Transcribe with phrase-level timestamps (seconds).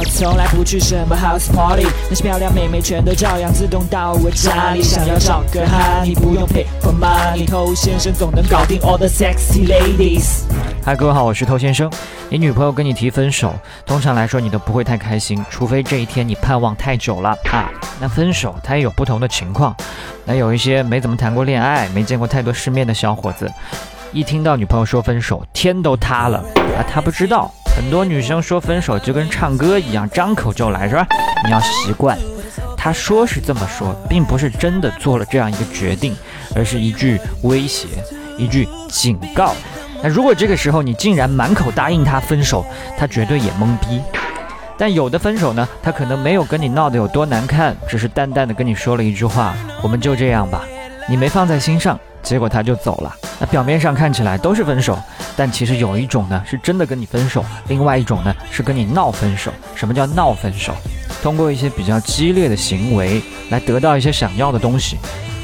[0.00, 4.80] 我从来不去什么 house party，那些漂亮妹妹全都照样自动到我家里。
[4.80, 10.44] 想要找个哈，你不用 pay for money，偷先生总能搞定 all the sexy ladies。
[10.82, 11.92] 嗨，各位好，我是偷先生。
[12.30, 13.52] 你女朋友跟你提分手，
[13.84, 17.68] 通常来说你都不会太开心，除非这一天你盼望太久了啊。
[18.00, 19.76] 那分手它也有不同的情况，
[20.24, 23.52] 那有一些没怎么谈过恋爱、没见过太多世面的小伙子，
[24.12, 26.80] 一听到女朋友说分手，天都塌了啊。
[26.90, 31.06] 他不知道，很多女生说分手就跟唱歌一样，张口就来，是吧？
[31.44, 32.16] 你要习惯，
[32.76, 36.14] 他说是这么说，并不是真的做了这样一个决定，
[36.54, 37.86] 而是一句威胁，
[38.36, 39.54] 一句警告。
[40.02, 42.64] 那如果这个时候你竟然满口答应他分手，
[42.98, 44.00] 他绝对也懵逼。
[44.76, 50.62] 但有的分手呢，他可能没有跟你闹得有多难看，只是淡淡的跟你说了一句话：“我们就这样吧。”
[51.08, 53.14] 你没放在心上，结果他就走了。
[53.40, 54.98] 那表面上看起来都是分手，
[55.36, 59.50] 但其实有一种呢是真的跟你分手，另外一种呢是跟你闹分手。
[59.74, 60.74] 什么叫闹分手？
[61.22, 64.98] 通过一些比较激烈的行为来得到一些想要的东西，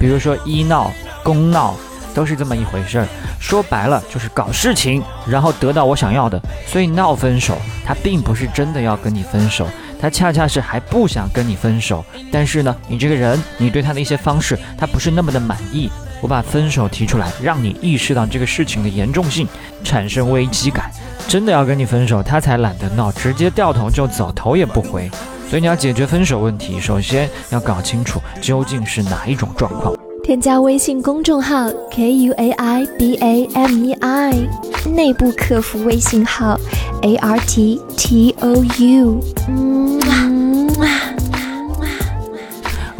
[0.00, 0.90] 比如说医闹、
[1.22, 1.74] 公闹。
[2.14, 3.08] 都是这么一回事儿，
[3.40, 6.38] 说白了就是搞事情，然后得到我想要的。
[6.66, 7.56] 所以闹分手，
[7.86, 9.66] 他并不是真的要跟你分手，
[9.98, 12.04] 他恰恰是还不想跟你分手。
[12.30, 15.90] 但是呢，你这个人，你对他的一些方式，他不是那么的满意。
[16.22, 19.46] 我把分手提出来，让你意识到这个事情的严重性，
[19.84, 20.90] 产生危机感。
[21.28, 25.10] 真的要跟你分手，他才懒得闹，直接掉头就走，头也不回。
[25.50, 29.94] 所以你要解决分手问题，首先要搞清楚究竟是哪一种状况。
[30.22, 34.48] 添加微信公众号 k u a i b a m e i，
[34.94, 36.56] 内部客服微信号
[37.02, 39.20] a r t t o u。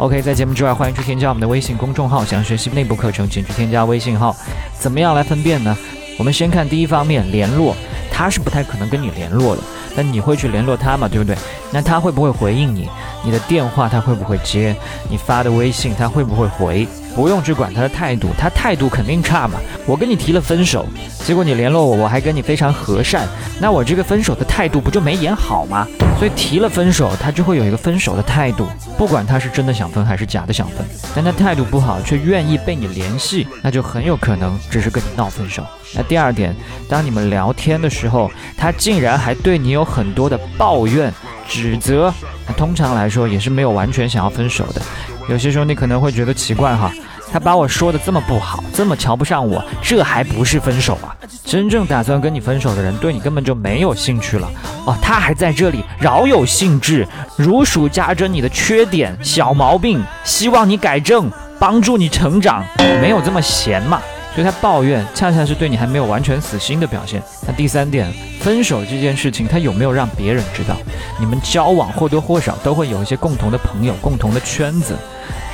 [0.03, 4.35] OK，在节目之外，欢迎去添加我们的微信公众号，想学习内部课程，请去添加微信号。
[4.77, 5.77] 怎么样来分辨呢？
[6.19, 7.73] 我们先看第一方面，联络，
[8.11, 9.61] 他是不太可能跟你联络的，
[9.95, 11.07] 但你会去联络他嘛？
[11.07, 11.37] 对不对？
[11.71, 12.89] 那他会不会回应你？
[13.23, 14.75] 你的电话他会不会接？
[15.09, 16.85] 你发的微信他会不会回？
[17.15, 19.59] 不用去管他的态度，他态度肯定差嘛。
[19.85, 20.85] 我跟你提了分手，
[21.25, 23.27] 结果你联络我，我还跟你非常和善，
[23.59, 25.87] 那我这个分手的态度不就没演好吗？
[26.17, 30.77] 所以提了分手，他就会有一个分手的态度，不管他是真的想分还是假的想分。
[31.15, 35.63] 但他态度不好，却愿意被你联系，那就很有可能只是跟你闹分手。
[35.95, 36.55] 那第二点，
[36.87, 41.13] 当你们聊天的时候，他竟然还对你有很多的抱怨、
[41.47, 42.13] 指责，
[42.57, 44.81] 通常来说也是没有完全想要分手的。
[45.29, 46.91] 有些兄弟可能会觉得奇怪哈，
[47.31, 51.15] 他把我说的这么不好，这么瞧不上我，这还不是分手啊？
[51.45, 54.49] 真正打算跟你分手的人，对你根本就没有兴趣了
[54.85, 54.95] 哦。
[55.01, 62.63] 他还在这里饶有兴致，如数家珍你的缺点、小毛病，希望你改正，帮助你成长，
[63.01, 64.01] 没有这么闲嘛？
[64.33, 67.21] 所以他抱怨，恰恰是对你还没有完全死心的表现。
[67.47, 70.75] 那第三点，分手这件事情，他有没有让别人知道？
[71.19, 74.95] 你们交往或多或少都会有一些共同的朋友、共同的圈子。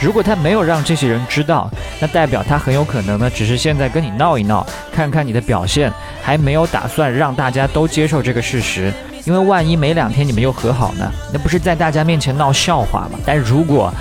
[0.01, 1.69] 如果他没有让这些人知道，
[1.99, 5.91] 那代表他很有可能呢，只是现在跟你闹一闹，看看你的表现，
[6.21, 8.93] 还没有打算让大家都接受这个事实。
[9.25, 13.19] 因为万一没两天你们又和好呢，那不是在大家面前闹笑话吗？
[13.25, 13.93] 但如果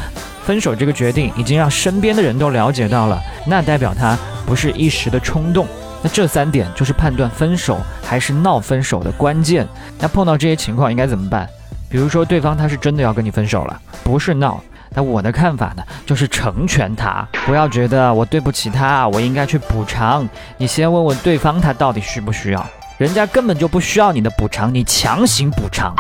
[0.49, 4.17] 分手这个决定已经让身边的人都了解到了，那代表他
[4.47, 5.67] 不是一时的冲动。
[6.03, 9.69] 那这三点就是判断分手还是闹分手的关键。
[9.99, 11.47] 那碰到这些情况应该怎么办？
[11.91, 14.59] 比如说对方他是真的要跟你分手了，不是闹。
[14.95, 20.27] 那我的看法呢，就是成全他，不要觉得我对不起他，我应该去补偿。
[20.57, 22.67] 你先问问对方，他到底需不需要？
[22.97, 25.95] 人家根本就不需要你的补偿，你强行补偿，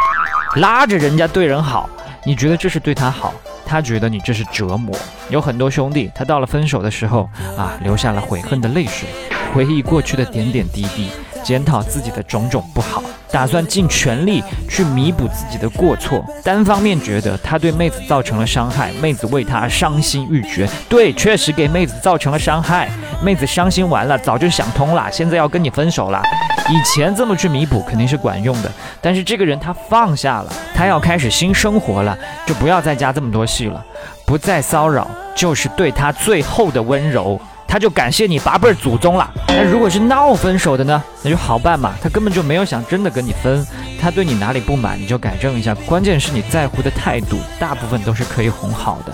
[0.56, 1.86] 拉着人家对人好，
[2.24, 3.34] 你觉得这是对他好？
[3.68, 4.96] 他觉得你这是折磨。
[5.28, 9.06] 有很多兄弟，他到了分手的时候啊，流下了悔恨的泪水，
[9.54, 11.10] 回忆过去的点点滴滴，
[11.44, 13.02] 检讨自己的种种不好。
[13.30, 20.66] 打算尽全力去弥补自己的过错，单方面觉得他对妹子造成了伤害，妹子为他伤心欲绝。
[20.88, 22.88] 对，确实给妹子造成了伤害，
[23.22, 26.22] 妹子伤心完了，早就想通了，现在要跟你分手了。
[26.70, 32.16] 以前这么去弥补肯定是管用的，但是这个人他放下了，他要开始新生活了，
[32.46, 33.84] 就不要再加这么多戏了，
[34.24, 37.36] 不再骚扰，就是对他最后的温柔。
[37.66, 39.28] 他就感谢你八辈祖宗了。
[39.48, 41.02] 那如果是闹分手的呢？
[41.24, 41.94] 那就好办嘛。
[42.00, 43.66] 他根本就没有想真的跟你分，
[44.00, 45.74] 他对你哪里不满，你就改正一下。
[45.84, 49.12] 关键是你在乎的态度，大部分都是可以哄好的。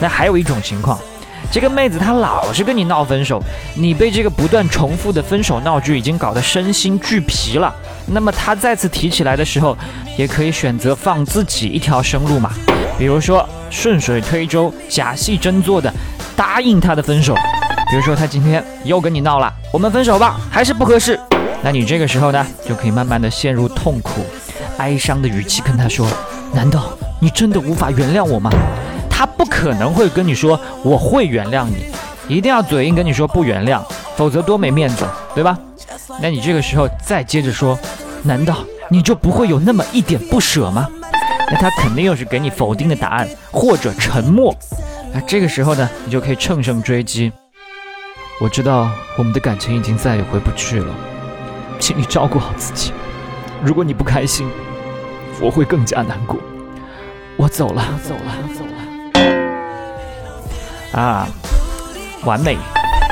[0.00, 0.98] 那还有一种情况，
[1.50, 3.42] 这个妹子她老是跟你闹分手，
[3.74, 7.74] 你被这个不断重复的分手闹剧已经搞得身心俱疲了。
[8.06, 9.76] 那么她再次提起来的时候，
[10.16, 12.50] 也可以选择放自己一条生路嘛。
[12.98, 15.92] 比如说顺水推舟、假戏真做的
[16.36, 17.34] 答应她的分手。
[17.88, 21.18] 比如说她今天又跟你闹了，我们分手吧，还是不合适。
[21.62, 24.24] 那你这个时候呢，就可以慢慢的陷入痛苦，
[24.78, 26.06] 哀伤的语气跟她说
[26.52, 28.50] ：“难道你真的无法原谅我吗？”
[29.18, 31.86] 他不可能会跟你说我会原谅你，
[32.28, 33.80] 一定要嘴硬跟你说不原谅，
[34.14, 35.58] 否则多没面子，对吧？
[36.20, 37.78] 那你这个时候再接着说，
[38.22, 38.58] 难道
[38.90, 40.86] 你就不会有那么一点不舍吗？
[41.50, 44.54] 那他肯定又是给你否定的答案或者沉默。
[45.14, 47.32] 那这个时候呢，你就可以乘胜追击。
[48.38, 50.94] 我知道我们的感情已经再也回不去了，
[51.80, 52.92] 请你照顾好自己。
[53.64, 54.46] 如果你不开心，
[55.40, 56.36] 我会更加难过。
[57.38, 58.72] 我走了，走了，走了。
[60.92, 61.28] 啊，
[62.24, 62.56] 完美！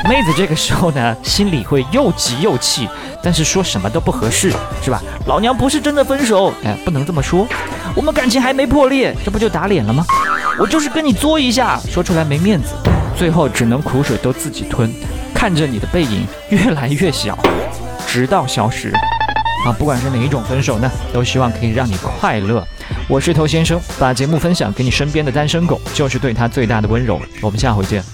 [0.09, 2.89] 妹子这个时候呢， 心里会又急又气，
[3.23, 5.03] 但是说什么都不合适，是吧？
[5.27, 7.47] 老娘不是真的分手，哎，不能这么说。
[7.95, 10.05] 我们感情还没破裂，这不就打脸了吗？
[10.59, 12.75] 我就是跟你作一下，说出来没面子，
[13.17, 14.93] 最后只能苦水都自己吞，
[15.35, 17.39] 看着你的背影越来越小，
[18.07, 18.93] 直到消失。
[19.67, 22.63] 啊，不管是哪一种分手呢，都希望可以让你快乐。
[23.07, 27.21] 我是头先生，把节目分享给你身边的单身狗，就是对他最大的温柔。
[27.43, 28.14] 我们下回见。